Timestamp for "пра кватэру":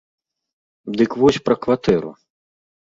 1.51-2.11